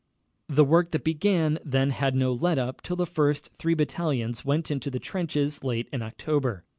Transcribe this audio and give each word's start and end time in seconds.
The 0.49 0.63
work 0.65 0.89
that 0.93 1.03
began 1.03 1.59
then 1.63 1.91
had 1.91 2.15
no 2.15 2.33
let 2.33 2.57
up 2.57 2.81
till 2.81 2.95
the 2.95 3.05
first 3.05 3.51
three 3.53 3.75
battalions 3.75 4.43
went 4.43 4.71
into 4.71 4.89
the 4.89 4.97
trenches 4.97 5.63
late 5.63 5.87
in 5.93 6.01
October. 6.01 6.63